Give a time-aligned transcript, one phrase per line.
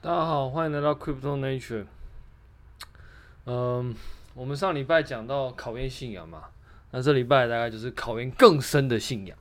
[0.00, 1.84] 大家好，欢迎来到 Crypto Nature。
[3.46, 3.92] 嗯，
[4.32, 6.44] 我们上礼拜讲到考验信仰嘛，
[6.92, 9.36] 那这礼拜大概就是考验更深的信仰。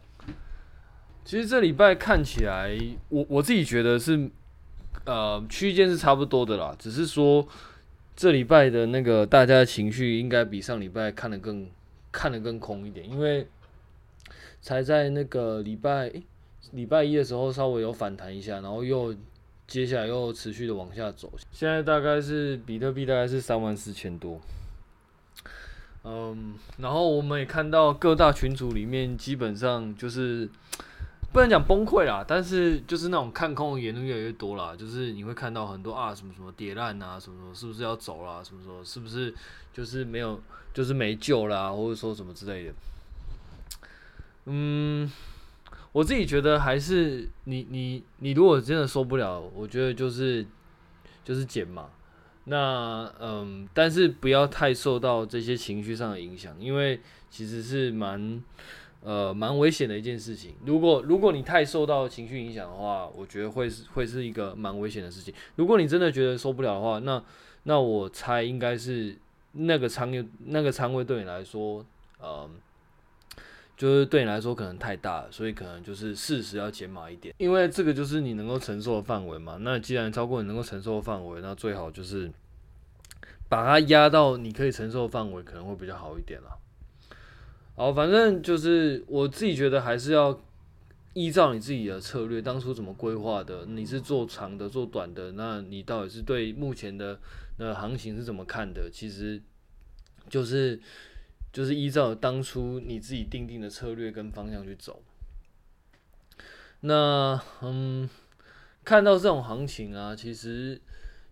[1.24, 2.76] 其实这礼拜看起来，
[3.10, 4.32] 我我自己觉得是，
[5.06, 7.48] 呃，区间是差不多的啦，只是说
[8.16, 11.70] 这礼拜的那个大家的情绪应该比上礼拜看得更
[12.12, 13.48] 看得更空一点，因为
[14.60, 16.12] 才在那个礼拜
[16.72, 19.16] 礼拜一的时候稍微有反弹一下，然后又。
[19.68, 24.40] 接下来又持续的往下走，现在大概是比特币大概是三万四千多，
[26.06, 30.50] 嗯，然后我们也看到各大群组里面基本上就是
[31.34, 39.36] 不能讲崩溃啦，但是就是那种看空的言论越来越多啦，就是你会看到很多啊什么什么跌烂啊，什么什么是不是要走啦，什么什么是不是
[39.74, 40.40] 就是没有
[40.74, 42.74] 就是没救啦，或者说什么之类的，
[44.46, 45.12] 嗯。
[45.98, 50.46] 我自己觉得还是你你你如果真的受不了，我觉得就是
[51.26, 51.90] 就是减嘛。
[52.44, 57.00] 那嗯，但是不要太受到这些情绪上的影响，因为
[57.32, 58.44] 其实是蛮
[59.02, 60.54] 呃蛮危险的一件事情。
[60.66, 65.34] 如果如果你太受到情绪影响的话，我觉得会是会是一个蛮危险的事情。
[65.56, 67.24] 如果你真的觉得受不了的话，那
[67.64, 69.18] 那我猜应该是
[69.54, 71.84] 那个仓位那个仓位对你来说，
[72.20, 72.48] 呃。
[73.78, 79.60] 就是对你来说可能太大了，所以可能就是适时要减码一点，因为这个就是你能够承受的范围嘛。
[79.62, 82.32] 那既然超过你能够承受的范围，那最好就是
[83.48, 86.58] 把它压到你可以承受的范围，可能会比较好一点啦。
[87.76, 90.42] 好，反正就是我自己觉得还是要
[91.14, 97.20] 依照你自己的策略，当初怎么规划的，你是做长的做短的，那你到底是对目前的
[97.60, 98.90] 那行情是怎么看的？
[98.92, 99.40] 其实
[100.28, 100.82] 就是。
[101.52, 105.02] 就是依照当初你自己定定的策略跟方向去走。
[106.82, 108.08] 那嗯，
[108.84, 110.80] 看到这种行情啊，其实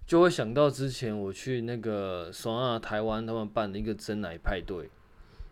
[0.08, 4.90] 就会想到之前我去那个双亚台湾他们办的一个珍奶派对，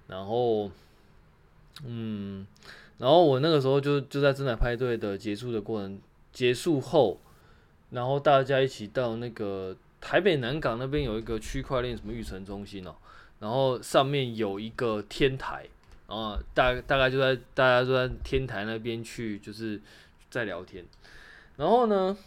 [0.08, 0.72] 然后
[1.84, 2.48] 嗯，
[2.98, 6.02] 然后我那个时候就就在珍奶派对的结束的过程
[6.32, 7.20] 结束后，
[7.92, 12.96] 然后大家一起到那个台北南港那边有一个区块链什么育成中心哦。
[13.40, 15.68] 然后上面有一个天台，
[16.08, 19.82] 然后大大概就在大家都在天台那边去，就是
[20.30, 20.86] 在聊天。
[21.58, 22.18] 然后呢，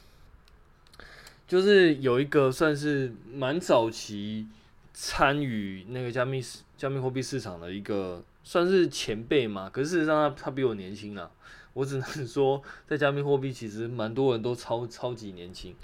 [1.48, 4.46] 就是有一个算是蛮早期
[4.92, 6.42] 参与那个加密
[6.76, 11.30] 加密货币市场的一个算是前辈嘛，可是事实上他他比我年轻啊。
[11.72, 15.76] 我只能说，在加密货币其实蛮多人都超超级年轻。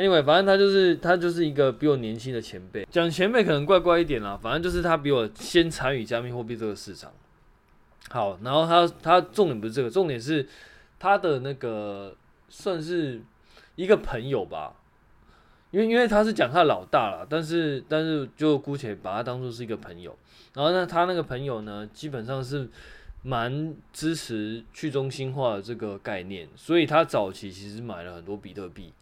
[0.00, 7.12] Anyway，反正他就是他就是一个比我年轻的前辈，讲前辈可能怪怪一点啦，反正就是他比我先参与加密货币这个市场。
[8.08, 10.48] 好，然后他他重点不是这个，重点是
[10.98, 12.16] 他的那个
[12.48, 13.20] 算是
[13.76, 14.74] 一个朋友吧，
[15.70, 20.16] 因为因为他是讲他老大了，但是但是就姑且把他当做是一个朋友。
[20.54, 22.66] 然后呢，他那个朋友呢，基本上是
[23.22, 28.94] 蛮支持去中心化的这个概念，所以他早期其实买了很多比特币。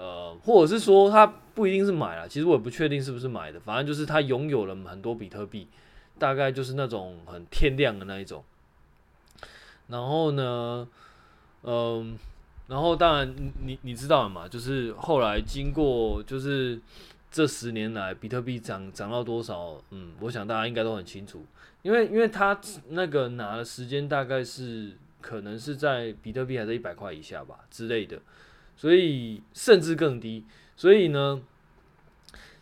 [0.00, 5.68] 呃，或者是说他不一定是买了，其实我也不确定是不是买的，反正就是他拥有了很多比特币，
[6.18, 8.42] 大概就是那种很天量的那一种。
[9.88, 10.88] 然后呢，
[11.64, 12.18] 嗯、
[12.68, 16.80] 然后当然你你知道了嘛，就是后来经过就是
[17.30, 21.44] 这十年来比特币涨涨到多少，嗯，我想大家应该都很清楚，
[21.82, 28.18] 因为因为他那个拿的时间大概是可能是在比特币还在一百块以下吧之类的。
[28.80, 30.42] 所以甚至更低，
[30.74, 31.38] 所以呢，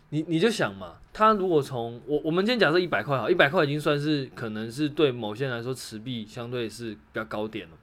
[0.09, 7.77] 你你就想嘛，他如果从我我们今天假设一百块好，一百块已经算是可能是对某些人来说持币相对是比较高点了，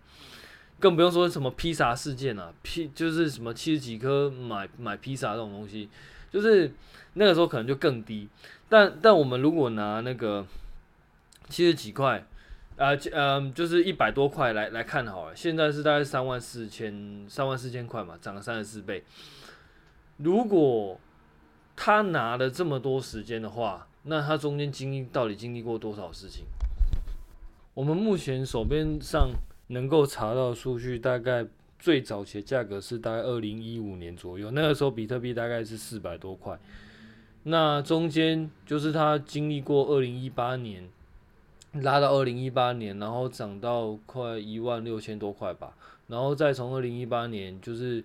[0.82, 5.88] 更不用说什么披萨事件啊，披就是什么七十几颗买买披萨这种东西，
[6.30, 6.74] 就是
[7.14, 8.28] 那个时候可能就更低，
[8.68, 10.46] 但但我们如果拿那个
[11.48, 12.28] 七十几块。
[12.78, 19.02] 啊，嗯，就是一百多块来来看好了，现在是大概三万四千三万四千块嘛，涨了三十四倍。
[20.18, 21.00] 如果
[21.74, 26.44] 他拿了这么多时间的话，那他中间经历到底经历过多少事情？
[27.74, 29.30] 我们目前手边上
[29.68, 31.46] 能够查到数据，大概
[31.80, 36.60] 最早期的价格是大概二零一五年左右，那个时候比特币大概是四百多块。
[37.44, 40.90] 那中间就是他经历过二零一八年。
[41.82, 45.76] 拉到二零一八年，然后涨到快一万六千多块吧，
[46.08, 48.04] 然后再从二零一八年就是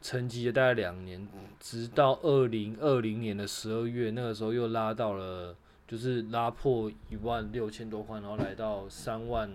[0.00, 1.28] 沉寂了大概两年，
[1.60, 5.54] 直到二零二零年的十二月，那个时候又拉到了，
[5.86, 9.50] 就是拉破一万六千多块，然后来到三万，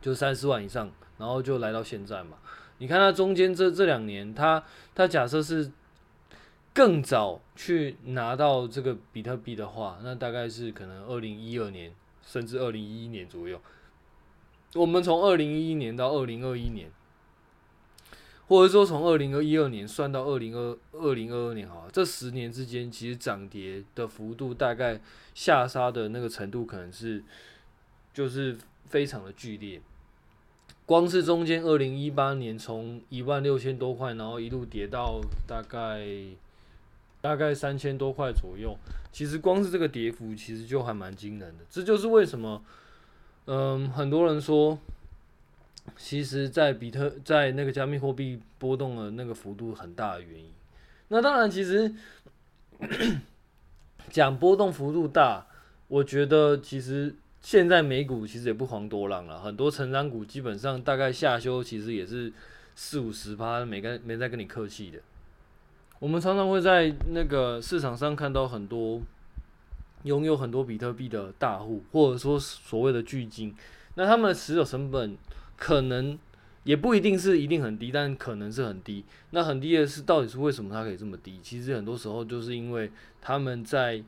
[0.00, 2.36] 就三四万以上，然后就来到现在嘛。
[2.78, 4.62] 你看它中间这这两年，它
[4.94, 5.70] 它假设是
[6.72, 11.92] 更早去拿到这个比特币的话，那大概是可能二零一二年
[12.32, 13.60] 甚至二零一一年左右。
[14.74, 16.90] 我们从二零一一年到二零二一年。
[18.48, 25.00] 或者说从二零二一二年算到二零二二零二二年，好，这十年之间其实涨跌的幅度大概
[25.32, 27.22] 下杀的那个程度可能是
[28.12, 29.80] 就是非常的剧烈。
[30.84, 36.04] 光是中间二零一八年从一万六千多块，然后一路跌到大概
[37.22, 38.76] 大概三千多块左右，
[39.10, 41.64] 其实光是这个跌幅其实就还蛮惊人的。
[41.70, 42.62] 这就是为什么，
[43.46, 44.78] 嗯，很多人说。
[45.96, 50.48] 其实，在比特在那个加密货币波动的那个幅度很大的原因，
[51.08, 51.92] 那当然，其实
[54.08, 55.44] 讲波动幅度大，
[55.88, 62.32] 我觉得其实现在美股其实也不遑多让了，很多成长股基本上大概下修，其实也是
[62.76, 65.00] 四五十趴，没跟没在跟你客气的。
[66.02, 69.00] 我们常常会在那个市场上看到很多
[70.02, 73.54] 拥有很多比特币的大户，或者说所谓的巨鲸，
[73.94, 75.16] 那他们的持有成本。
[75.54, 76.18] 可能
[76.64, 79.04] 也不一定是一定很低，但可能是很低。
[79.30, 81.38] 那很低的是到底是为什么它可以这么低？
[81.40, 82.90] 其实很多时候就是因为
[83.20, 84.02] 他们在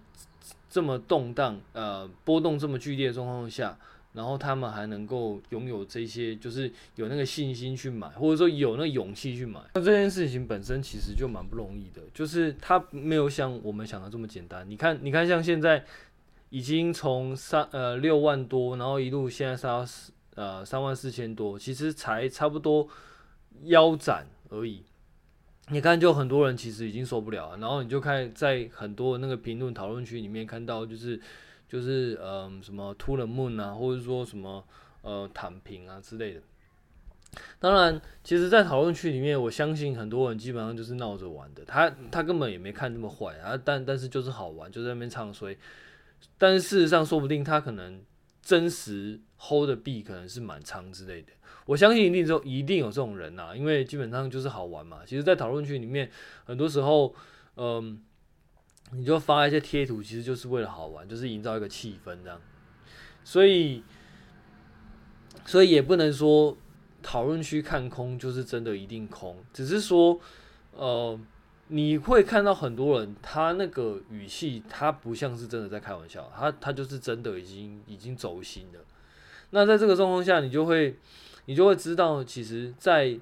[0.69, 3.79] 这么动荡、呃波动这么剧烈的状况下，
[4.15, 9.61] 然后他们还能够拥有这些，就是有那个信心去买，或者说有那个勇气去买。
[9.75, 14.65] 那这件事情本身其实就蛮不容易的，就是它没有像我们想的这么简单。
[14.67, 15.85] 你看，你看，像现在
[16.49, 20.11] 已经从三呃六万多，然后一路现在杀到四。
[20.37, 22.89] 呃，三万四千多，其实才差不多
[23.67, 24.83] 腰斩而已。
[25.69, 27.59] 你看，就很多人其实已经受不了了。
[27.59, 31.21] 然后你就看在很多那个评论讨论区里面看到，就是
[31.69, 34.65] 就是呃什么 to the moon 啊，或者说什么
[35.03, 36.41] 呃躺平啊之类的。
[37.59, 41.65] 当然，其实，在讨论区里面，我相信很多人基本上就是闹着玩的。
[41.65, 45.57] 他他根本也没看那么坏啊，但但是就是好玩，就在那边唱衰。
[46.39, 48.03] 但是事实上，说不定他可能。
[48.47, 51.33] 真实 hold 的币可能是满仓之类的，
[51.65, 54.99] 我相信一定就一定有这种人呐、因为基本上就是好玩嘛。
[55.07, 56.11] 其实，在讨论区里面，
[56.45, 57.15] 很多时候，
[57.57, 57.99] 嗯，
[58.93, 62.41] 你就发一些贴图，其实就是为了好玩，就是营造一个气氛这样。
[63.25, 63.83] 所以，
[65.45, 66.57] 所以也不能说
[67.03, 70.21] 讨论区看空就是真的一定空，只是说，
[70.73, 71.19] 呃。
[71.69, 78.81] 你会看到很多人，他那个语气，他不像是真的在开玩笑，他他就是真的已经已经走心了。
[79.49, 80.99] 那在这个状况下，你就会
[81.47, 83.19] 你就会知道，其实在，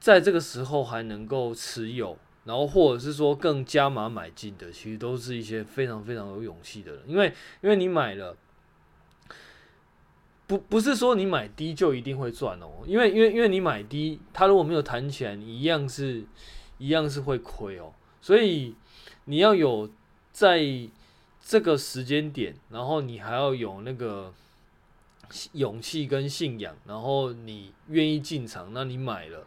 [0.00, 7.32] 在这个时候还能够持有，然后或者是说更加码买进的，其实都是一些非常非常有勇气的人，因为
[7.62, 8.36] 因为你买了，
[10.46, 16.24] 不不是说你买低就一定会赚哦，因为因为因为你买低，他如果没有弹起来，你一样是。
[16.76, 18.74] 一样是会亏哦，所以
[19.26, 19.88] 你要有
[20.32, 20.60] 在
[21.40, 24.34] 这个时间点，然后你还要有那个
[25.52, 29.46] 勇气跟信仰，然后你愿意进场，那你买了，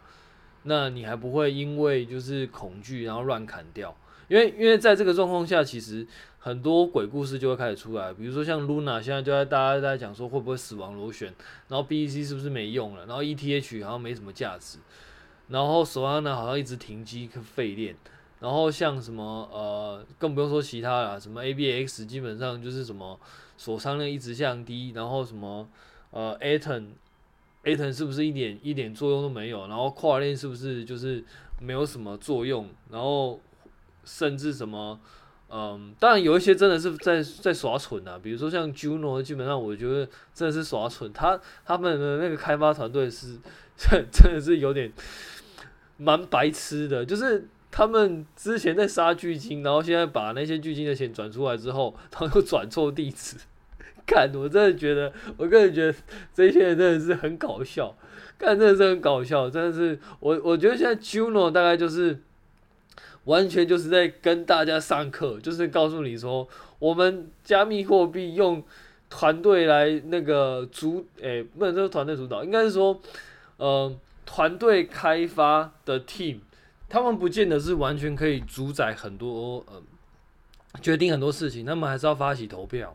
[0.68, 3.96] 那你还不会因为就是恐惧然后乱砍掉，
[4.28, 6.06] 因为因为在这个状况下，其实
[6.38, 11.34] 很多鬼故事就会开始出来，比如说像 Luna 现在就在大家在讲说会不会死亡螺旋，
[11.70, 14.78] 然后 BEC 是不是没用了，然后 ETH 好像没什么价值。
[15.48, 17.96] 然后手上呢好像一直停机废链，
[18.42, 23.18] 然后像什么呃，更不用说其他了，什么 ABX 基本上就是什么
[23.56, 25.66] 锁仓量一直降低，然后什么
[26.12, 26.88] 呃 Atom
[27.68, 29.68] A 层是不是一点一点作用都没有？
[29.68, 31.24] 然后跨链是不是就是
[31.62, 32.68] 没有什么作用？
[32.90, 33.40] 然后
[34.06, 35.00] 甚至什么
[35.50, 43.38] 嗯、当然有一些真的是在在耍蠢啊，比如说像 Juno，基本上我觉得真的是耍蠢，他他们的那个开发团队是
[43.78, 44.92] 真真的是有点。
[46.00, 53.36] 蛮白痴的，就是他们之前在杀巨鲸，然后现在把那些巨鲸的钱转出来之后，然后又转错地址。
[54.08, 55.96] 看，我真的觉得，我个人觉得
[56.34, 57.94] 这些人真的是很搞笑，
[58.40, 62.20] 看真的是很搞笑，真的是我我觉得现在 Juno 大概就是
[63.26, 66.48] 完全就是在跟大家上课，就是告诉你说，
[66.80, 68.64] 我们加密货币用
[69.10, 73.00] 团队来那个主，诶、不能说团队主导，应该是说，
[73.58, 73.96] 呃。
[74.30, 76.40] 团队开发的 team，
[76.90, 79.82] 他们不见得是完全可以主宰很多呃
[80.82, 82.94] 决定很多事情，他们还是要发起投票。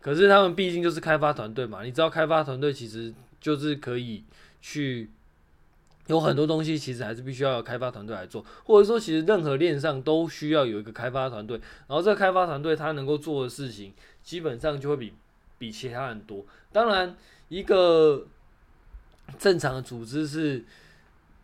[0.00, 4.24] 可是他们毕竟就是开发团队嘛，你知道开发团队其实就是可以
[4.60, 5.10] 去
[6.06, 15.12] 有很多东西，其实还是必须要有开发团队来做，或者说其实任何链上都需要有一个开发团队，然后这个开发团队他能够做的事情基本上就会比
[15.58, 16.44] 比其他人多。
[16.72, 17.16] 当然
[17.48, 18.26] 一个。
[19.38, 20.64] 正常的组织是，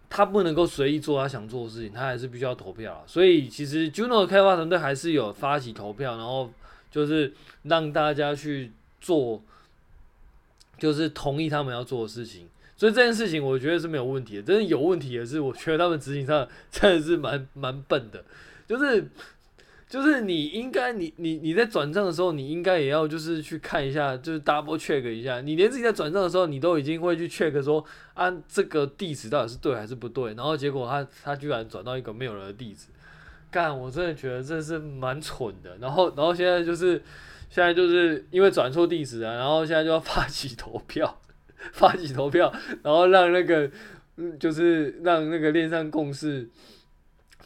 [0.08, 3.04] 他不能够随意做他想做的事情，他还是必须要投票。
[3.06, 6.50] 所以其实 Juno 的开发团队还是有发起投票，然后
[6.94, 7.34] 就是
[7.64, 8.70] 让大家去
[9.00, 9.42] 做，
[10.78, 12.46] 就是同意他们要做的事情。
[12.76, 18.24] 所以这件事情我觉得是没有问题的，真的有问题的是，我觉得他们执行上真的是蛮蛮笨的，
[18.68, 19.08] 就是。
[19.86, 25.40] 就是你应该，你你你在转账的时候，你应该也要就是去看一下，就是 double check 一下。
[25.40, 27.84] 你连自己在转账的时候，你都已经会去 check 说，
[28.14, 30.34] 啊，这个地址到底是对还是不对？
[30.34, 32.86] 然后结果他他居然转到一个没有人的地址，
[33.54, 35.76] 干，我真的觉得这是蛮蠢的。
[35.80, 37.00] 然后然后现在就是
[37.48, 41.20] 现在就是因为转错地址了，然后现在就要发起投票，
[41.72, 43.70] 发起投票，然后让那个，
[44.40, 46.50] 就是让那个链上共识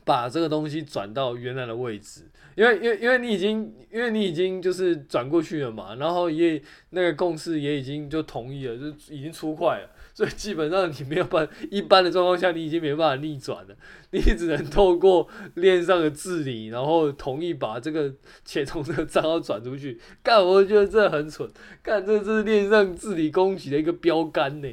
[0.02, 2.22] 把这个东西转到原来的位置。
[2.56, 6.60] 因为因为因为你已经因为你已经就是转过去了嘛，然后也
[6.90, 13.76] 那个共识也已经就同意了，就已经出块了，所以基本上你没有办法一般的状况下，你已经没办法逆转了，
[14.10, 18.12] 你只能透过链上的治理，然后同意把这个
[18.44, 20.00] 钱从这个账号转出去。
[20.20, 21.48] 干，我觉得这很蠢，
[21.84, 24.68] 干，这是链上治理攻击的一个标杆呢，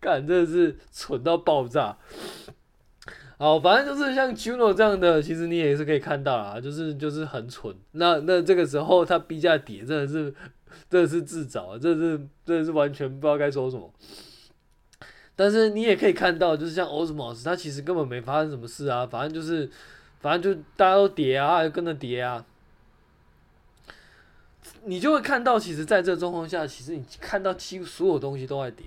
[0.00, 1.98] 干，这是蠢到爆炸。
[3.38, 7.72] 好，反正就是像 Juno 这样的，其实你也是可以看到啊，就是就是很蠢。
[7.92, 10.34] 那那这个时候它币价跌，真的是
[10.90, 13.92] 真的是自找，这是真的是完全不知道该说什么。
[15.34, 19.70] 但是你也可以看到，就是像 Osmos，它其实根本没发生什么事啊，反正就是
[20.20, 22.44] 反正就大家都跌啊，就跟着跌啊。
[24.84, 28.84] 你就会看到，其实在这状况下，其实你看到几乎所有东西都在跌。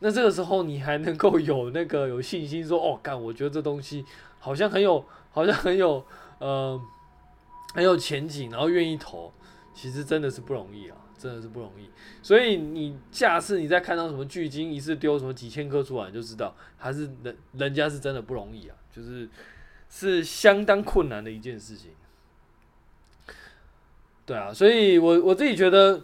[0.00, 4.04] 那这个时候你还能够有那个有信心说哦，干，我觉得这东西
[4.38, 6.04] 好像很有，好像很有，
[6.40, 6.78] 呃，
[7.74, 9.32] 很有前景，然后愿意投，
[9.74, 11.90] 其实真的是不容易啊，真的是不容易。
[12.22, 19.28] 所以你下次你再看到什么巨鲸一次丢什么几千颗出来，就知道还是人人家是真的不容易啊，就是
[19.88, 21.90] 是相当困难的一件事情。
[24.24, 26.02] 对啊，所以我我自己觉得。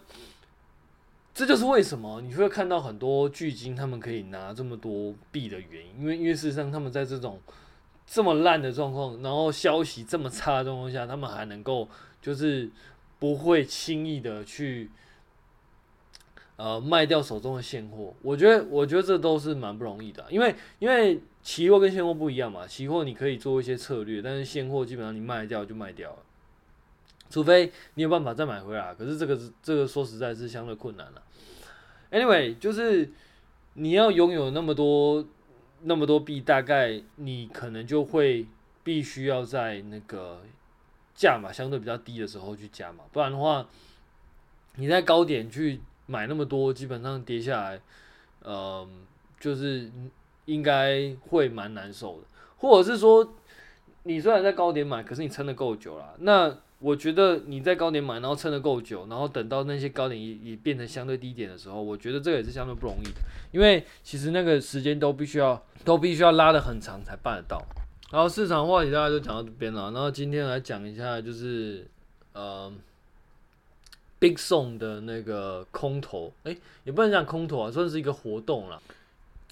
[1.33, 7.41] 这就是为什么你会看到很多巨鲸他们可以拿这么多币的原因，因为因为事实上他们在这种
[8.05, 11.89] 这么烂的状况，然后消息这么差的状况下，他们还能够
[12.21, 12.69] 就是
[13.21, 14.91] 不会轻易的去
[16.57, 18.13] 呃卖掉手中的现货。
[18.23, 26.19] 我觉得我觉得这都是蛮不容易的，因为因为期货跟现货不一样嘛，期货你可以做一些策略，但是现货基本上你卖掉就卖掉了。
[27.31, 31.23] 除非你有办法再买回来，可是这个是这个说实在是相对困难了。
[32.11, 33.09] Anyway，就是
[33.75, 35.25] 你要拥有那么多
[35.83, 38.47] 那么多币，大概你可能就会
[38.83, 40.43] 必须要在那个
[41.21, 43.67] 价码相对比较低的时候去加嘛，不然的话，
[44.77, 47.81] 你在高点去买那么多，基本上跌下来，
[48.43, 48.89] 呃，
[49.39, 49.91] 就是
[50.47, 52.27] 应该会蛮难受的。
[52.57, 53.35] 或者是说，
[54.05, 56.57] 你虽然在高点买，可是你撑得够久了，那。
[56.81, 63.21] 我觉得你在高点买，然后撑得够久，然后等到那些高点也也变成相对低点的时候，我觉得这个也是相对不容易的，
[63.53, 67.63] 因为其实那个时间都必须要都必须要拉得很长才办得到。
[68.11, 71.87] 然后市场话题大概就讲到这边了，然后今天来讲一下就是
[72.33, 72.73] 呃
[74.19, 78.83] ，Big.SONG 的那个空投，诶，也不能讲空投啊，算是一个活动了。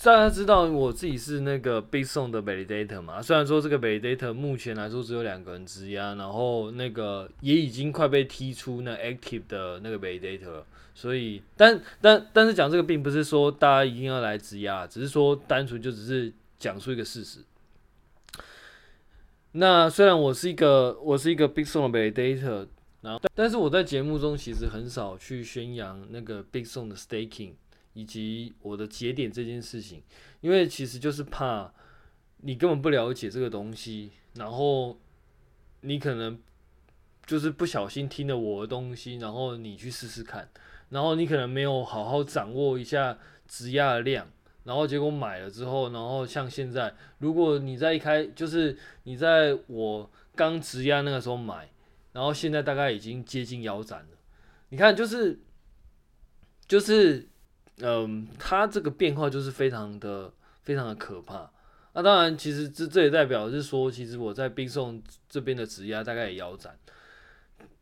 [0.02, 3.22] 大家知道我自己是那个 Big.SONG 的 Validator 嘛？
[3.22, 10.62] 虽然说这个 Validator 目前来说只有两个人质押，然后那个也已经快被踢出那 Active 的那个 Validator，
[10.94, 17.40] 所以但但但是讲这个并不是说大家一定要来质押，只是说单纯就只是讲述一个事实。
[19.52, 22.68] 那虽然我是一个我是一个 Big.SONG 的 Data，
[23.00, 27.54] 然后但是我在节目中其实很少去宣扬那个 Big.SONG 的 Staking。
[27.94, 30.00] 以及我的节点这件事情，
[30.40, 31.72] 因为其实就是怕
[32.42, 34.96] 你根本不了解这个东西，然后
[35.80, 36.38] 你可能
[37.26, 40.48] 就是不小心听了我的东西，然后你去试试看，
[40.90, 44.30] 然后你可能没有好好掌握一下质押的量，
[44.68, 51.68] 然后结果买了之后，然后像现在，如果你在一开就是你在我刚质押那个时候买，
[52.12, 54.16] 然后现在大概已经接近腰斩了，
[54.68, 55.40] 你看就是
[56.68, 57.26] 就是。
[57.80, 60.32] 嗯，它这个变化就是非常的
[60.64, 61.48] 非常的可怕。
[61.92, 66.76] 那当然，其实这这也代表是说，其实我在冰送这边的质押大概也腰斩，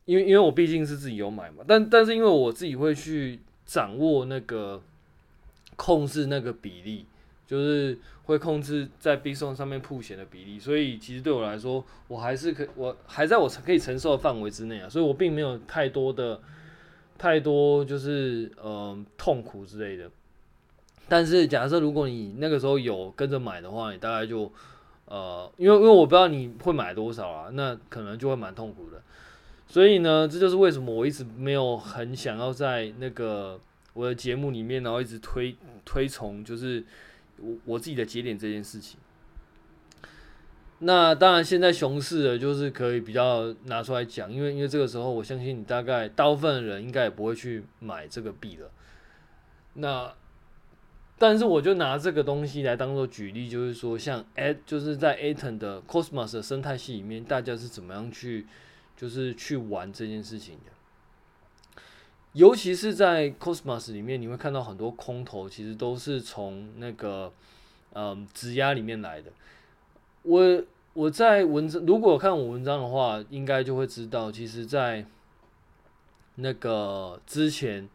[0.05, 1.65] 因为因为我毕竟是自己有买嘛。
[1.67, 4.83] 但但是因为我自己会去掌握那个
[5.77, 7.07] 控制那个比例，
[7.47, 16.41] 就是会控制在 B 站上面曝险的比例，所以其实对我来说，我还是可我还在我可以承受的范围之内啊，所以我并没有太多的。
[17.19, 20.11] 太多就是呃痛苦之类的，
[21.09, 24.53] 但是假设如果你那个时候有跟着买的话，你大概就
[25.07, 29.01] 呃，因为因为我不知道你会买多少啊，那可能就会蛮痛苦的。
[29.67, 33.59] 所以呢，这就是为什么我一直没有很想要在那个
[33.97, 36.85] 我的节目里面，然后一直推推崇就是
[37.39, 39.01] 我我自己的节点这件事情。
[40.81, 48.71] 那当然，现在熊市的就是可以比较拿出来讲，因为因为这个时候，我相信你大概大部分的人应该也不会去买这个币了。
[49.73, 50.13] 那
[51.17, 58.47] 但是我就拿这个东西来当做举例，就是说，像 A 就是在 Aton 的 Cosmos 的生态系里面，大家是怎么样去
[58.95, 60.76] 就是去玩这件事情的。
[62.37, 67.33] 尤其是在 Cosmos 里面，你会看到很多空投，其实都是从那个
[67.95, 69.33] 嗯质押里面来的。
[70.23, 70.63] 我
[70.93, 75.07] 我在文章，如果看我文章的话，应该就会知道，其实，在
[76.35, 77.89] 那个之前，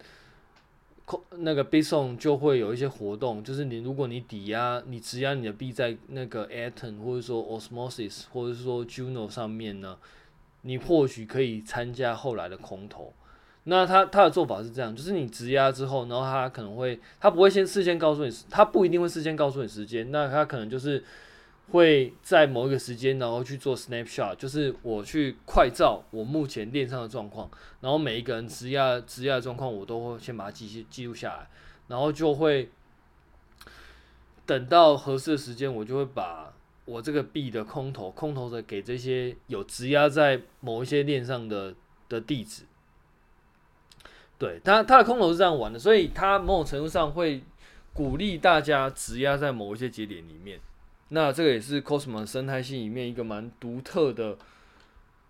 [1.38, 10.00] 那个 b i s o n 就会有一些活动，就是你如果你抵押，你质押你的币在那个 Atom 或者说 Osmosis 或者说 Juno 上面呢，
[10.64, 13.14] 你或许可以参加后来的空投。
[13.66, 21.04] 那他他的做法是这样，就是你质押之后，然后他可能会，他不会先事先告诉你，他不一定会事先告诉你时间，那他可能就是。
[21.72, 27.50] 会在某一个时间，然后去做 snapshot，就是我去快照我目前链上的状况，
[27.80, 31.50] 然后每一个人质押质押的状况，我都会先把它记记录下来，
[31.88, 32.70] 然后就会
[34.46, 36.52] 等到合适的时间，我就会把
[36.84, 41.74] 我这个币的空投空投的给这些有质押在某一些链上的
[42.10, 42.64] 的地址。
[44.42, 47.44] 对，他他的空投是这样玩的，所以他某种程度上会
[47.94, 50.60] 鼓励大家质押在某一些节点里面。
[51.10, 54.36] 那这个也是 Cosmos 生态系里面一个蛮独特的，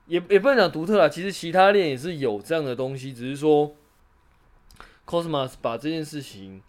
[0.07, 3.75] 也也不能讲独特啦，其实其他链也是有这样的东西，只是说
[5.05, 6.61] Cosmos 把这件事情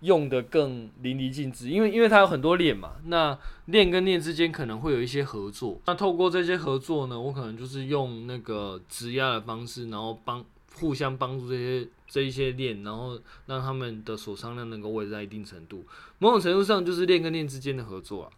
[0.00, 10.42] 用得更淋漓尽致，因为因为它有很多链嘛，那链跟链之间可能会有一些合作，那透过这些合作呢，我可能就是用那个质押的方式，然后帮
[10.74, 15.84] 互相帮助这些这一些链，然后让他们的锁仓量能够维持在一定程度，
[16.18, 18.30] 某种程度上就是链跟链之间的合作啊。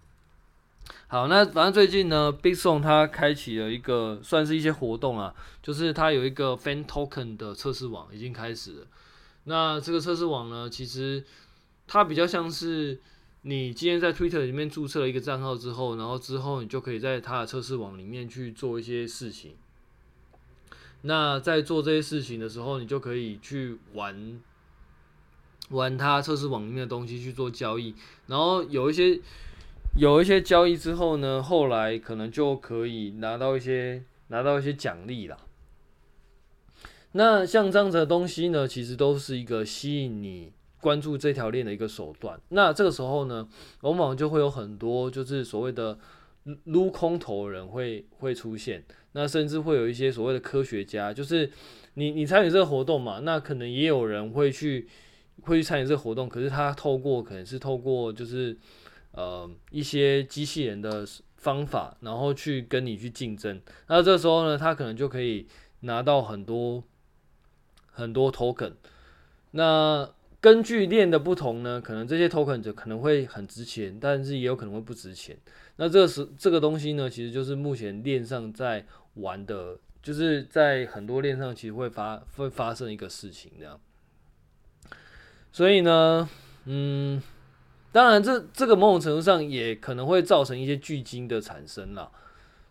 [1.07, 8.87] 好，那反正最近呢，Bitsong 它开启了一个算是一些活动啊，就是它有一个 Fan Token 的测试网已经开始了。
[9.45, 11.23] 那这个测试网呢，其实
[11.87, 13.01] 它比较像是
[13.43, 19.55] 你今天在 Twitter 里面注册了一个账号之后，然后之后你就可以在它的测试网里面去做一些事情。
[21.03, 24.41] 那在做这些事情的时候，你就可以去玩
[25.71, 27.95] 玩它测试网里面的东西去做交易，
[28.27, 29.21] 然后有一些。
[29.95, 35.37] 有一些交易之后呢，后来可能就可以拿到一些拿到一些奖励啦。
[37.13, 42.41] 那像这样子的东西呢，其实都是一个吸引你关注这条链的一个手段。
[42.49, 43.47] 那这个时候呢，
[43.83, 45.99] 往往就会有很多就是所谓的
[46.65, 48.85] 撸空头的人会会出现。
[49.13, 51.51] 那甚至会有一些所谓的科学家，就是
[51.95, 54.89] 你你参与这个活动嘛，那可能也有人会去
[55.43, 58.57] 会去参与这个活动，可是他透过可能是透过就是。
[59.15, 65.47] 呃，一些机器人的方法，然后去跟你去竞争，那这时候呢，他可能就可以
[65.81, 66.83] 拿到很多
[67.91, 68.73] 很多 token。
[69.51, 70.09] 那
[70.43, 75.35] 根据链的不同呢，可能这些 token 就可能会很值钱，但是也有可能会不值钱。
[75.77, 83.81] 那这是这个东西呢，其实就是目前链上在玩的，就是在很多链上其实会发会发生一个事情这样。
[85.51, 86.29] 所以呢，
[86.67, 87.23] 嗯。
[87.93, 92.11] 当然这，这个某种程度上也可能会造成一些巨鲸的产生啦，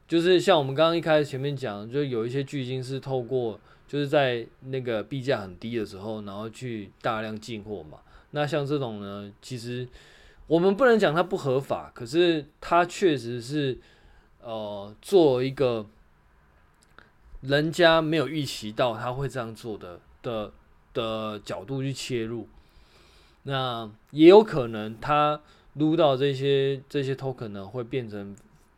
[0.07, 3.59] 就是像我们刚刚一开始前面讲，就有一些巨鲸是透过
[3.91, 7.97] 就是在那个币价很低的时候，然后去大量进货嘛。
[8.29, 9.85] 那像这种呢，其实
[10.47, 13.77] 我们不能讲它不合法，可是它确实是
[14.41, 15.85] 呃做一个
[17.41, 20.53] 人家没有预期到他会这样做的的
[20.93, 22.47] 的角度去切入。
[23.43, 25.41] 那也有可能，他
[25.73, 28.33] 撸到这些这些 token 呢，会变成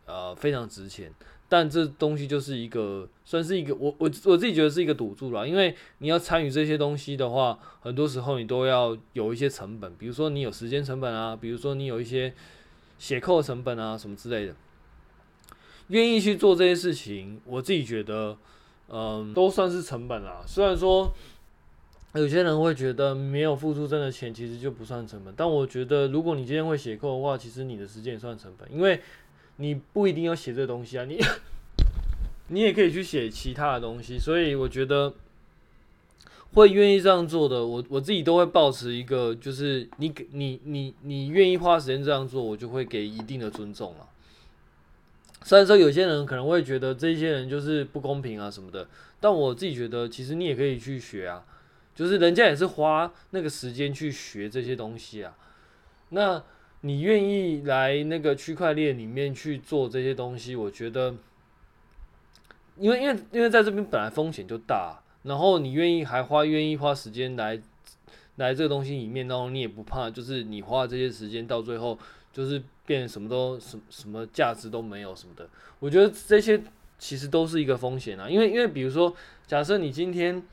[0.08, 1.13] 呃非常值钱。
[1.53, 5.45] 但这东西就是一个，算是一个，我我我自己觉得是一个赌注啦。
[5.45, 12.33] 因为你要参与这些东西的话，很多时候你都要有一些成本，比如说你有时间成本啊，比如说你有一些
[12.97, 14.55] 写扣成本啊，什么之类的。
[15.89, 18.35] 愿意去做这些事情，我自己觉得，
[18.87, 20.43] 嗯、都算是成本啦。
[20.47, 21.13] 虽然说。
[22.15, 25.33] 有些人会觉得没有付出真的钱，其实就不算成本。
[25.35, 29.01] 但我觉得，如果你今天会写扣的话，其实你的时间也算成本，因为
[29.57, 31.19] 你不一定要写这东西啊，你
[32.49, 34.17] 你也可以去写其他的东西。
[34.19, 35.13] 所以我觉得
[36.53, 44.07] 会愿意这样做的，我我自己都会保持一个，就是你你你你愿意花时间这样做，我就会给一定的尊重了。
[45.43, 48.87] 虽然说有些人可能会觉得这些人就是不公平啊什么的，
[49.19, 51.43] 但我自己觉得，其实你也可以去学啊，
[51.93, 55.35] 就是人家也是花那个时间去学这些东西啊。
[56.09, 56.41] 那
[56.85, 61.15] 你愿意来那个区块链里面去做这些东西，我觉得，
[62.77, 64.99] 因为因为因为在这边本来风险就大。
[65.23, 67.57] 然后你愿意还花愿意花时间来
[68.35, 71.97] 来这个东西里面，然后你也不怕，就是你花这些时间到最后
[72.33, 75.47] 就是变什么都什么什么价值都没有什么的。
[75.79, 76.61] 我觉得这些
[76.99, 79.15] 其实都是一个风险啊，因为因为比如说，
[79.47, 80.43] 假设你今天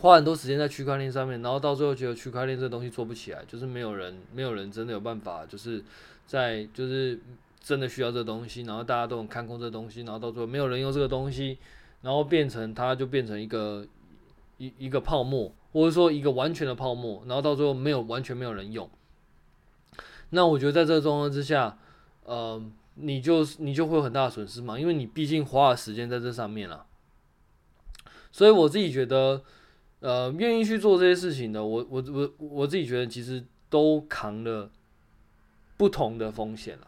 [0.00, 5.84] 花很多时间在区块链上面，然后到最后觉得区块链这东西做不起来，就是没有人没有人真的有办法，就是
[6.26, 7.20] 在就是
[7.60, 11.58] 真的需要这东西，然后大家都很看空这东西，然后到最后没有人用这个东西。
[12.00, 13.84] 然后变成它就变成一个
[14.58, 18.88] 一一个泡沫，或者说一个完全的泡沫，然后到最后没有完全没有人用。
[20.30, 21.76] 那我觉得在这个状况之下，
[22.22, 22.62] 呃，
[22.94, 26.86] 你就你就会有很大的损失嘛，因为你毕竟花了时间在这上面了。
[28.30, 29.42] 所以我自己觉得，
[30.00, 34.70] 呃，愿意去做这些事情的，我我我我自己觉得其实都扛了
[35.76, 36.86] 不同的风险了。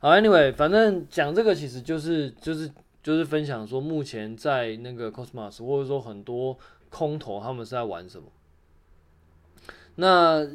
[0.00, 2.70] 好，Anyway，反正讲这个其实就是就是。
[3.04, 6.56] 就是分享说，目前在那个 Cosmos 或者说很多
[6.88, 8.28] 空头，他们是在玩什么？
[9.96, 10.48] 那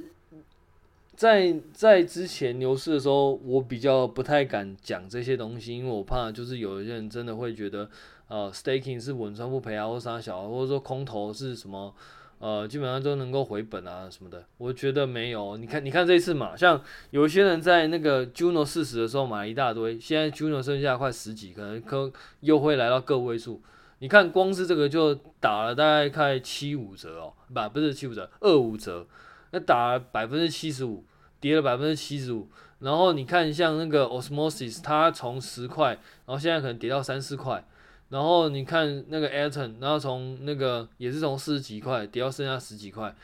[1.15, 7.87] 在在之前牛市的时候，我比较不太敢讲这些东西，因为我怕就是有一些人真的会觉得，
[8.29, 11.93] 呃，staking 是稳赚不赔啊，或杀小，或者说空头是什么？
[12.39, 15.57] 呃，基本上都能够回本啊什么的，我觉得没有。
[15.57, 23.61] 你看，你看这一次嘛，像有些人在那个 Juno 四十的时候买了一大堆，现在 Juno 剩下快十几，可能可又会来到个位数。
[23.97, 29.05] 你看，光是这个就打了大概快七五折哦，不，不是七五折，二五折，
[29.51, 31.03] 那打百分之七十五，
[31.41, 32.47] 跌了百分之七十五。
[32.79, 35.89] 然后你看，像那个 Osmosis，它从十块，
[36.25, 37.65] 然后现在可能跌到三四块。
[38.09, 43.15] 然后你看那个 Atom，然后从那个也是从四十几块跌到剩下十几块，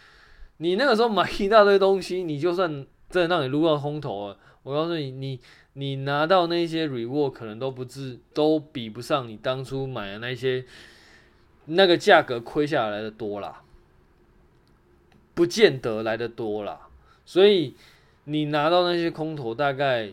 [0.57, 2.69] 你那个时候买一大堆东西，你就算
[3.09, 5.39] 真的让你撸到空头了，我告诉你，你
[5.73, 10.63] 你拿到那些 reward 可能都不至都比不上你当初买的那些
[11.65, 13.63] 那个价格亏下来的多啦，
[15.33, 16.87] 不见得来的多啦，
[17.25, 17.73] 所以
[18.25, 20.11] 你拿到那些空头大概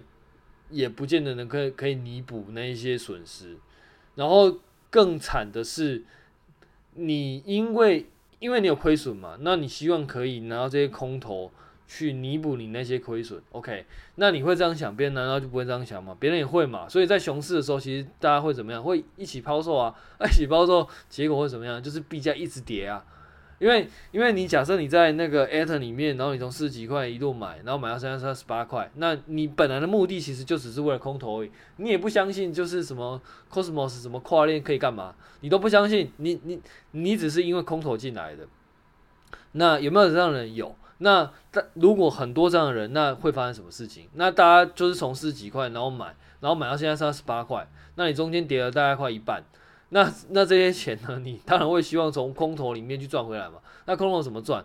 [0.71, 3.59] 也不见得能可以可以弥补那一些损失。
[4.15, 4.59] 然后
[4.91, 6.03] 更惨的是，
[6.95, 8.07] 你因为
[8.39, 11.51] 因为你有亏损嘛，那你希望可以拿到这些空头
[11.87, 13.87] 去弥补你那些亏损，OK？
[14.17, 16.17] 那你会这样想，别人难道就不会这样想吗？
[16.19, 16.89] 别人也会嘛。
[16.89, 18.83] 所以在熊市的时候，其实大家会怎么样？
[18.83, 19.95] 会一起抛售啊，
[20.29, 21.83] 一起抛售，结果会怎么样？
[21.83, 23.05] 就是币价一直跌啊。
[23.63, 31.53] 因为，因为你假设你在那个 AT 里面，然后你从四十几块一路买，然后买到现在三十八块，那你本来的目的其实就只是为了空头而已。
[31.77, 36.11] 你也不相信就是什么 Cosmos 什么跨链可以干嘛，你都不相信。
[36.17, 38.49] 你你你只是因为空头进来的。
[39.53, 40.53] 那有没有这样的人？
[40.57, 40.75] 有。
[40.99, 44.09] 那但如果很多这样的人，那会发生什么事情？
[44.15, 49.45] 那大家就是从四十几块然后买，然后买到现在三十八块，那你中间跌了大概快一半。
[49.95, 51.21] 那那这些钱呢？
[51.23, 53.57] 你当然会希望从空头里面去赚回来嘛。
[53.85, 54.65] 那空头怎么赚？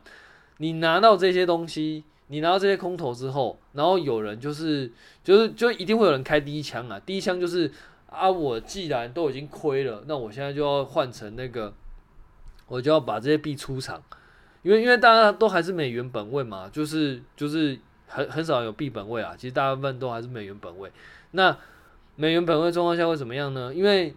[0.60, 4.90] 你拿到这些东西，你拿到这些空头之后，然后有人就是
[5.26, 6.98] 就是就一定会有人开第一枪啊。
[7.06, 7.70] 第一枪就是
[8.10, 11.74] 啊，我既然都已经亏了，那我现在就要换成那个，
[12.68, 14.02] 我就要把这些币出场，
[14.64, 19.36] 因为因为大家都还是美元本位嘛，就是就是很很少有币本位啊。
[19.38, 20.90] 其实大部分都还是美元本位。
[21.32, 21.58] 那
[22.16, 23.74] 美元本位状况下会怎么样呢？
[23.74, 24.16] 因为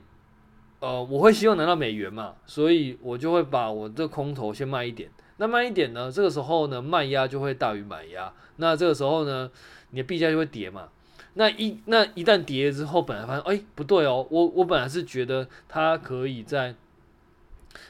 [0.80, 5.10] 呃，我会希望拿到美元嘛，所以我就会把我这空头先卖一点。
[5.36, 8.32] 那卖一点呢，这个时候呢，卖压就会大于买压。
[8.56, 9.50] 那这个时候呢，
[9.90, 10.88] 你的币价就会跌嘛。
[11.34, 16.74] 那一那一旦跌了之后，本来发现，哎，不对哦，我我本来是觉得它可以在，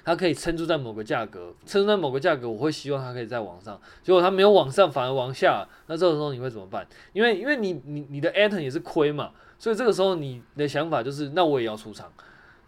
[0.04, 3.80] 它可以撑住在某个价格，撑住在某个价格，我会希望它可以再往上。
[4.02, 5.66] 结果它没有往上，反而往下。
[5.86, 6.86] 那这个时候你会怎么办？
[7.12, 12.12] 因为因为你你你的 Atom 也是亏嘛，所以这个时候你的想法就是，那我也要出场。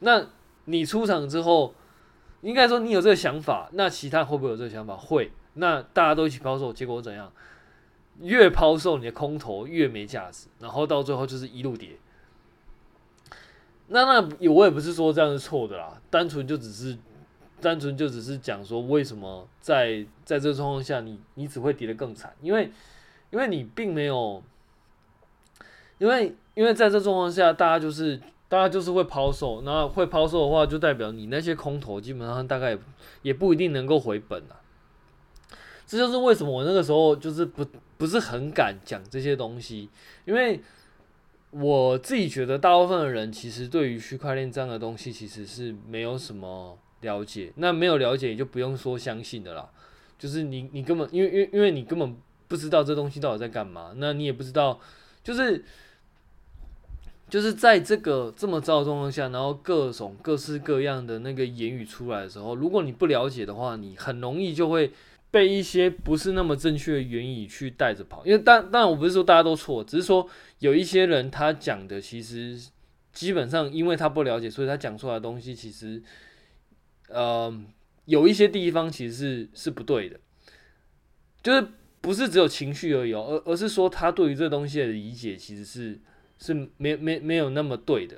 [0.04, 0.26] 那
[0.64, 1.74] 你出场之后，
[2.40, 4.96] 应该说你有这个想法，那其他会不会有这个想法？
[4.96, 5.30] 会。
[5.54, 7.32] 那大家都一起抛售，结果怎样？
[8.20, 11.90] 越抛售你的空头越没价值，然后到最后就是一路跌。
[13.88, 16.98] 那那我也不是说这样是错的啦，单纯就只是，
[17.60, 22.70] 单纯就只是讲说为什么在在这个状况下你你只会跌得更惨，因为
[23.30, 24.42] 因为你并没有，
[25.98, 28.20] 因为因为在这状况下大家就是。
[28.52, 32.76] 大家就是会抛售，那会抛售的话，就代表你那些空头基本上大概
[33.22, 34.60] 也不一定能够回本啊。
[35.86, 37.64] 这就是为什么我那个时候就是不
[37.96, 39.88] 不是很敢讲这些东西，
[40.26, 40.60] 因为
[41.48, 49.70] 我自己觉得大部分的人其实对于区块链这样的东西其实是没有什么了解，那没有了解也就不用说相信的啦。
[50.18, 52.14] 就是你你根本因为因为因为你根本
[52.48, 54.78] 不知道这东西到底在干嘛，那你也不知道
[55.24, 55.64] 就是。
[57.32, 64.92] 就是在这个这么糟的状况下，然后各种各式各样的那个言语出来的时候，如果你不了解的话，你很容易就会
[65.30, 68.22] 被一些不是那么正确的言语去带着跑。
[68.26, 72.60] 因为当当然我不是说大家都错，只是说有一些人他讲的其实
[73.14, 76.02] 基本上因为他不了解，所以他讲出来的东西其实，
[77.08, 77.50] 呃，
[78.04, 80.20] 有一些地方其实是是不对的，
[81.42, 81.66] 就是
[82.02, 85.98] 不是只有情绪而已，而而是说他对于这东西的理解其实是。
[86.42, 88.16] 是没没没有那么对的，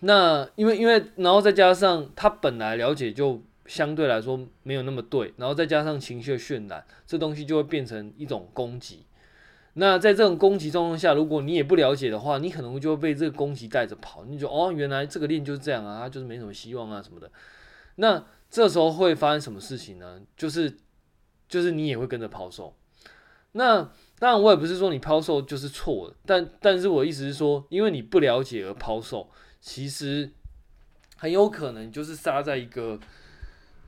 [0.00, 9.06] 那因为因为然后再加上他本来了解就相对来说没有那么对，然后再加上情绪的渲染，这东西就会变成一种攻击。
[9.74, 14.24] 那在这种攻击状况下，如果你也不了解的话，你可能就会被这个攻击带着跑。
[14.24, 17.30] 你就哦，原来这个链就是这样啊，它就是没什么希望啊什么的。
[17.96, 20.20] 那这时候会发生什么事情呢？
[20.36, 20.76] 就是
[21.48, 22.74] 就是你也会跟着抛售。
[23.52, 23.88] 那
[24.20, 29.28] 当然，我也不是说你抛售就是错的，但但是我意思是说，因为你不了解而抛售，
[29.60, 30.28] 其实
[31.16, 32.98] 很有可能就是杀在一个，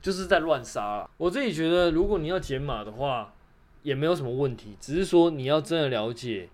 [0.01, 1.09] 就是在乱杀。
[1.17, 3.33] 我自己觉得，如果你要减码的话，
[3.83, 6.47] 也没有什么问题，只是说你要真的了解，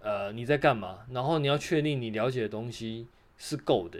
[0.00, 3.98] 呃，你在干嘛，然后你要确定你了解的东西是够的。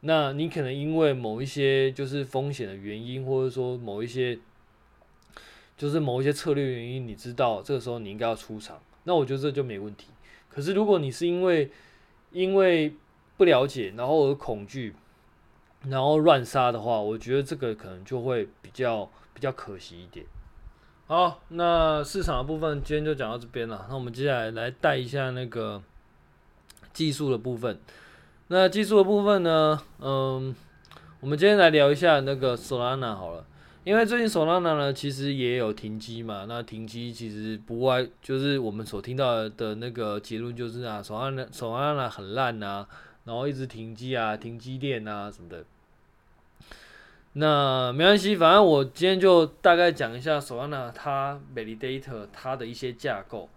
[0.00, 4.38] 那你可能因为某一些就是风险的原因，或者说某一些。
[5.76, 10.06] 就是某一些策略原因，你知道这个时候你应该要出场，那我觉得这就没问题。
[10.48, 11.70] 可是如果你是因为
[12.32, 12.94] 因为
[13.36, 14.94] 不了解，然后而恐惧，
[15.88, 20.24] 然后乱杀的话，我觉得这个可能就会比较比较可惜一点。
[21.06, 23.86] 好，那市场的部分今天就讲到这边了。
[23.88, 25.82] 那我们接下来来带一下那个
[26.92, 27.78] 技术的部分。
[28.48, 30.56] 那技术的部分呢，嗯，
[31.20, 33.44] 我们今天来聊一下那个 Solana 好了。
[33.86, 36.44] 因为最近 Solana 呢，其实也有停机嘛。
[36.48, 42.84] 那停机其实不外就是我们所听到的那个结论，就是啊，Solana Solana 很烂啊，
[43.26, 45.64] 然后一直停机啊，停机链啊什么的。
[47.34, 53.48] 那没关系，反正我今天就大概讲一下 Solana 它 Validator 它的一些架构，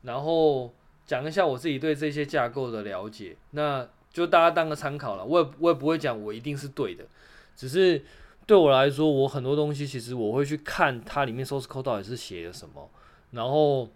[0.00, 0.72] 然后
[1.04, 3.36] 讲一下我自己对这些架构的了解。
[3.50, 5.24] 那就大家当个参考了。
[5.26, 7.04] 我也我也不会讲我一定是对的，
[7.54, 8.02] 只是。
[8.46, 12.90] 对我来说，我很多东西其实我会去看它里面 source code 到底是写了什么，
[13.30, 13.88] 然后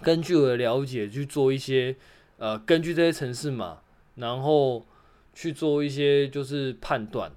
[0.00, 1.96] 根据我的了解去做一些
[2.38, 3.80] 呃，根据这些城市码，
[4.14, 4.86] 然后
[5.34, 7.32] 去做一些就是判断。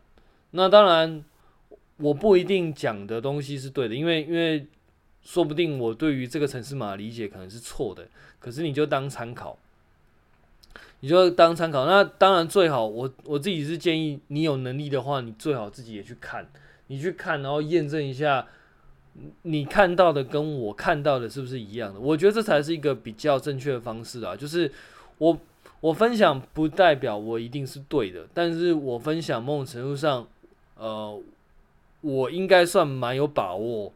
[0.51, 1.23] 那当然，
[1.97, 4.67] 我不一定讲的东西是对的，因为因为
[5.23, 8.07] 说不定我对于这个城市码理解可能是错的，
[8.39, 9.57] 可是你就当参考。
[11.03, 12.85] 你就当参考，那当然最好。
[12.85, 16.47] 我我自己是建议你有能力的话，你最好自己也去看，
[16.87, 18.45] 你去看，然后验证一下
[19.41, 21.99] 你看到的跟我看到的是不是一样的。
[21.99, 24.35] 我觉得这才是一个比较正确的方式啊。
[24.35, 24.71] 就是
[25.17, 25.35] 我
[25.79, 30.27] 我分享不代表我一定是对的，但是我分享某种程度上，
[30.75, 31.19] 呃，
[32.01, 33.91] 我应该算蛮有把握。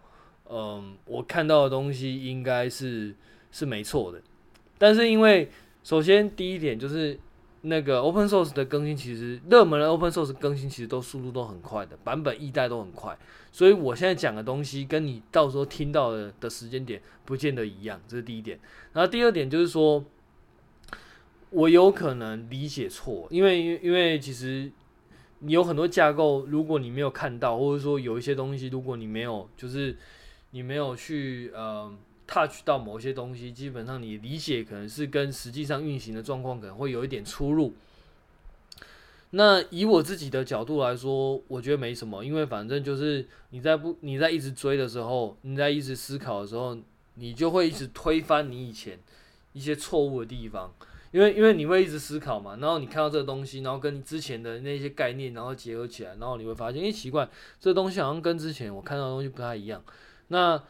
[0.49, 3.13] 嗯、我看到的东西应该是
[3.51, 4.19] 是没错的，
[4.79, 5.51] 但是因为。
[5.85, 7.15] 首先，第一点就是
[7.61, 13.15] 那个 open source 的更新，其实热门的 open source 更新其实都速度都很快的，版本一代都很快。
[13.51, 18.59] 所以我现在讲的东西跟你到时候听到的的时间点不见得一样，这是第一点。
[18.93, 20.03] 然后第二点就是说，
[21.51, 24.71] 我有可能理解错，因为因为其实
[25.37, 29.95] 你有很多架构，如果你没有看到，或者说有一些东西，如果你没有，就是
[30.49, 31.93] 你没有去呃。
[32.27, 37.73] Touch 到某些东西，基本上你理解可能是跟实际上运行的状况可能会有一点出入。
[39.31, 46.77] 那以我自己的角度来说，我觉得没什么，因为反正就是你在不你在一直追的时候，你在一直思考的时候，
[47.15, 48.97] 你就会一直推翻你以前
[49.51, 50.73] 一些错误的地方，
[51.11, 57.27] 因为因为你会一直思考嘛，然后你看到这个东西，然后跟之前的那些概念，然后结合起来，然后你会发现，诶，奇怪，
[57.59, 59.83] 这东西好像跟之前我看到的东西不太一样。
[60.29, 60.61] 那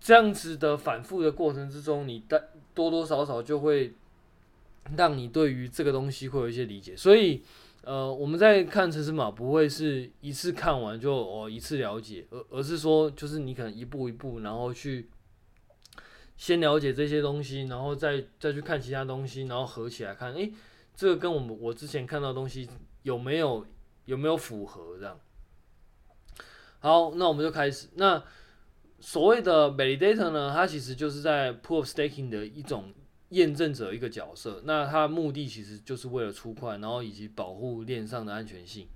[0.00, 3.94] 这样子的反复的过程之中，你的多多少少就会
[4.96, 6.96] 让你对于这个东西会有一些理解。
[6.96, 7.42] 所以，
[7.82, 15.08] 呃，我们在看城市码不会是一次看完就哦一次了解，而而是说就是你可能一步一步，然后去
[16.36, 20.52] 先了解这些东西，然后再再去看其他东西，然后合起来看，诶，
[20.94, 22.68] 这个跟我们我之前看到的东西
[23.02, 23.66] 有没有
[24.04, 25.18] 有没有符合这样？
[26.78, 27.88] 好，那我们就开始。
[27.94, 28.22] 那
[28.98, 32.92] 所谓的 validator 呢，它其实就是在 proof of staking 的一种
[33.28, 34.62] 验证者一个角色。
[34.64, 38.88] 那它的目的其实就是为了出块，然后以及保护链上的安全性。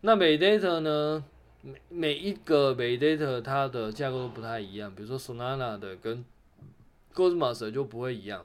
[0.00, 1.24] 那 validator 呢，
[1.62, 6.24] 每每一个 validator 它的架构都不太一样，比如说 Solana 的跟
[7.14, 8.44] Cosmos 就不会一样。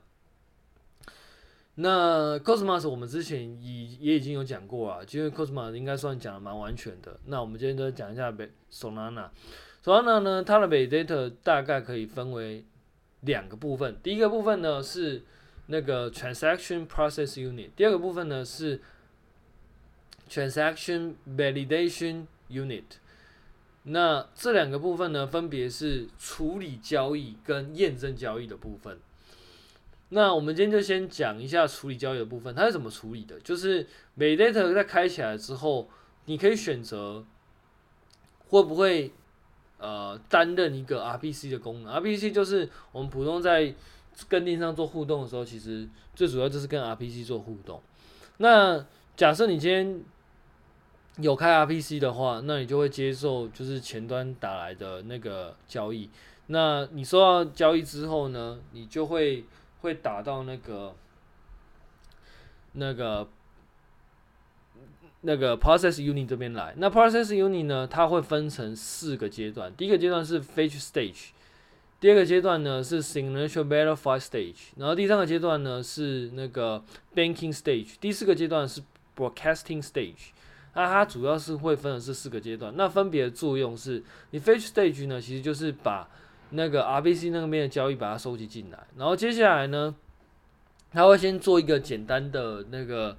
[1.76, 7.20] 那 Cosmos 我们之前已也已经有讲过啊，因为 Cosmos 应该算讲的蛮完全的。
[7.26, 8.32] 那我们今天就讲一下
[8.72, 9.30] Solana。
[9.84, 12.66] Solana 呢，它的 VADATOR 大概可以分为
[13.22, 13.98] 两个部分。
[14.04, 15.24] 第一个部分呢是
[15.68, 18.80] 那个 Transaction Process Unit，第二个部分呢是
[20.30, 22.84] Transaction Validation Unit。
[23.84, 29.00] 那这两个部分呢，分别是处理交易跟验证交易的部分。
[30.10, 33.40] 那我们今天就先讲一下处理交易的部分，它是怎么处理的？
[33.40, 33.88] 就是
[34.20, 35.90] VADATOR 在开起来之后，
[36.26, 37.26] 你可以选择
[38.50, 39.12] 会不会
[39.82, 41.94] 呃担任一个 RPC 的功能。
[41.94, 43.74] RPC 就是我们普通在
[44.30, 47.82] 跟链上做互动的时候，其实最主要就是跟 RPC 做互动。
[48.38, 48.86] 那
[49.18, 50.02] 假设你今天
[51.18, 56.10] 有开 RPC 的话，那你就会接受就是前端打来的那个交易。
[56.48, 59.46] 那你收到交易之后呢，你就会
[59.82, 60.94] 会打到那个
[62.74, 63.28] 那个
[65.22, 66.74] 那个 Process Unit 这边来。
[66.78, 69.74] 那 Process Unit 呢，它会分成四个阶段。
[69.76, 71.30] 第一个阶段是 Fetch Stage，
[72.00, 76.84] 第二个阶段呢是 Signature Verify Stage，然后第三个阶段呢是那个
[77.16, 78.82] Banking Stage，第四个阶段是
[79.16, 80.32] Broadcasting Stage。
[80.74, 86.08] 那它主要是会分的是四个阶段，那分别的作用是，你 Fetch Stage 呢，其实就是把
[86.52, 89.94] 那个 R B C 那个边的交易把它收集进来，然后接下来呢，
[90.92, 93.18] 它会先做一个简单的那个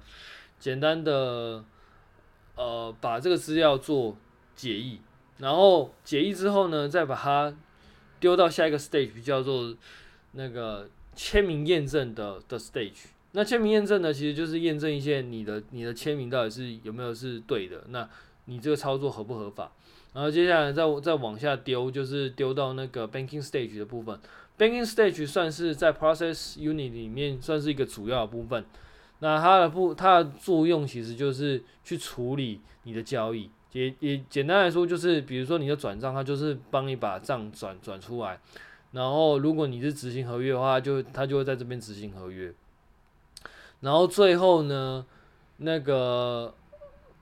[0.59, 1.63] 简单的
[2.55, 4.15] 呃，把这个资料做
[4.55, 4.99] 解译，
[5.39, 7.53] 然后解译之后呢，再把它
[8.19, 9.75] 丢到下一个 Stage，叫做
[10.33, 13.05] 那个签名验证的的 Stage。
[13.31, 18.07] 那签名验证呢，其实就是验证一些你的你的签名到底是有没有是对的，那
[18.45, 19.71] 你这个操作合不合法？
[20.13, 24.19] 然后接下来再再往下丢，就是丢到那个 banking stage 的部分。
[24.59, 28.63] banking stage 算是在 process unit 里面算是一个主要的部分。
[29.23, 38.37] 那它的不它的作用其实就是去处理你的交易，也也简单来说就是，比如说你的转账，它就是帮你把账转转出来。
[38.91, 42.53] 然后如果你是执行合约的话，就它就会在这边执行合约。
[43.79, 45.05] 然后最后呢，
[45.55, 46.53] 那个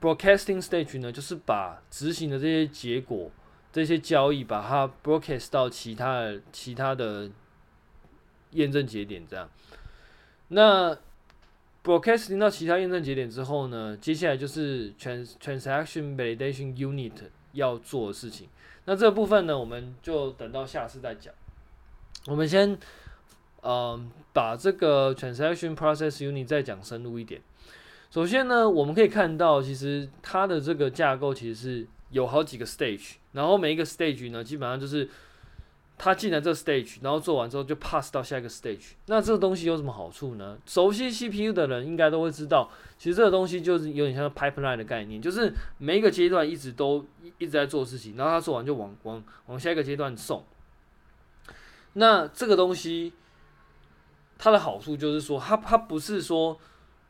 [0.00, 3.30] broadcasting stage 呢，就是把执行的这些结果、
[3.72, 7.30] 这些交易，把它 broadcast 到其他的、其他的
[8.50, 9.48] 验证节点，这样。
[10.48, 10.98] 那
[11.84, 17.12] broadcasting 到其他验证节点之后呢，接下来就是 trans transaction validation unit
[17.52, 18.48] 要做的事情。
[18.84, 21.32] 那这部分呢，我们就等到下次再讲。
[22.26, 22.78] 我们先。
[23.64, 27.40] 嗯，把这个 transaction process unit 再讲深入一点。
[28.10, 35.08] 首先呢，我们可以看到，其实它的这个架构其实是有好几个 stage，然后每一个 stage 呢，基本上就是
[36.04, 38.94] 他进来这个 stage，然后做完之后就 pass 到下一个 stage。
[39.06, 40.58] 那这个东西有什么好处呢？
[40.66, 47.06] 熟悉 CPU 的人应该都会知道，其实这个东西就是有点像 pipeline 的概念，就是每一个阶段一直都
[47.38, 50.44] 一直在做事情，然后他做完就往往往下一个阶段送。
[51.92, 53.12] 那这个东西。
[54.44, 56.58] 它的好处就是说，它它不是说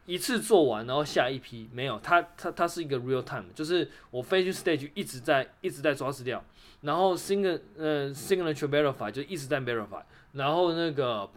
[0.05, 6.45] 一次做完然后下一批没有，它它它是一个 real time，就是我 fetch stage 一直在一直在抓资料，
[6.83, 11.29] 然后 sign 呃 signature verify 就一直在 verify，然后那个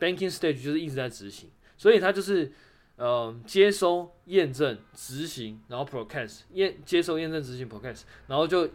[0.00, 2.50] banking stage 就是一直在执行，所以它就是
[2.96, 8.68] 呃接收验证执行，然后 broadcast 验接收验证执行 broadcast，然后就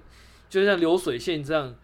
[0.50, 1.76] 就像流水线这样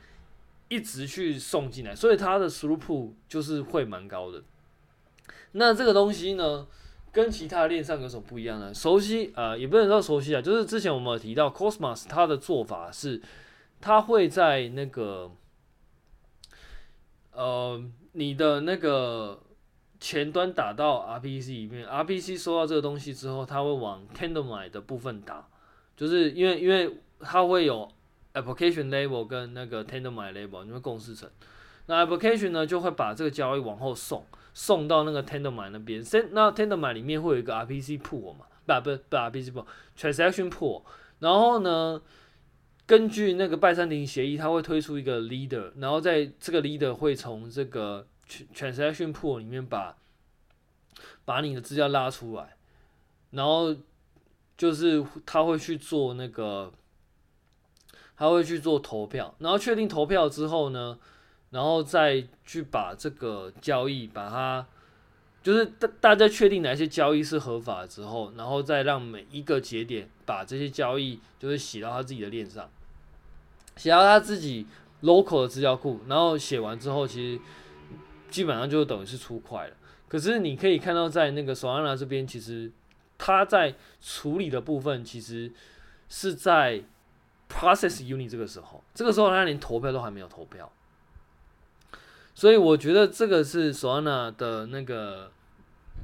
[0.68, 4.44] 一直去送进来，所以它的 throughput 就是会蛮高的。
[5.54, 6.68] 那这个东西呢，
[7.12, 8.72] 跟其他链上有什么不一样呢？
[8.72, 13.20] 熟悉呃，也不能说熟悉啊，就是之前我们有提到 Cosmos 它的做法是，
[13.82, 15.32] 它会在那个
[17.32, 17.82] 呃
[18.14, 19.42] 你的那个
[20.00, 25.48] 前端打到 RPC 里面，RPC 收到这个东西之后，它会往 Tendermint 的部分打，
[25.96, 27.90] 就是因为因为它会有
[28.34, 31.30] Application Level 跟那个 Tendermint Level 你会共识层，
[31.88, 34.26] 那 Application 呢就会把这个交易往后送。
[34.52, 40.82] 送到那个 Tendermint 那边，那 Tendermint 里面会有一个 RPC pool 嘛，不不不 RPC pool，transaction pool。
[41.20, 42.02] 然后呢，
[42.90, 49.96] 根据那个拜占庭协议，他会推出一个 leader，然后在这个 leader 会从这个 transaction pool 里面把
[51.24, 52.56] 把你的资料拉出来，
[53.30, 53.76] 然后
[54.58, 56.74] 就是他会去做那个，
[58.18, 60.98] 他会去做投票，然后确定投票之后呢，
[61.52, 64.66] 然后再去把这个交易把它。
[65.42, 72.70] 就是大大家确定哪些交易是合法之后，然后再让每一个节点把这些交易就是写到他自己的链上，
[73.80, 74.68] 写到他自己
[75.04, 77.42] local 的资料库，然后写完之后，其实
[78.30, 79.76] 基本上就等于是出块了。
[80.10, 82.70] 可是你可以看到，在那个 Solana 这边，其实
[83.18, 85.50] 他在处理的部分，其实
[86.10, 86.84] 是在
[87.50, 90.70] process unit 这个时候，这个时候他连投票都还没有投票。
[92.36, 95.32] 所以我觉得这个是 Solana 的那个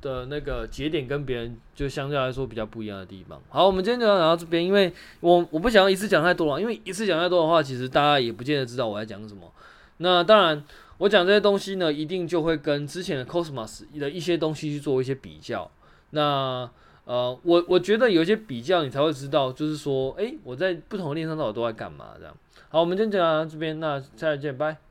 [0.01, 3.41] 的那个节点跟别人就相对来说比较不一样的地方。
[3.49, 9.51] 好，我们今天就讲到这边，因为我我不想要一次讲太多了，因为一次讲太多的话，其实大家也不见得知道我在讲什么。
[9.97, 10.63] 那当然，
[10.97, 15.69] 我讲这些东西呢，一定就会跟之前的 Cosmos 的一些东西去做一些比较。
[16.11, 16.69] 那
[17.05, 22.35] 呃，我我觉得有一些比较，你才会知道，就是说，诶，我在不同的链上到底都在干嘛这样。
[22.69, 24.84] 好，我们今天讲到这边，那下次见，拜。